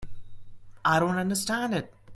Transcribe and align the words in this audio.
I 0.83 0.99
don't 0.99 1.19
understand 1.19 1.75
it. 1.75 1.93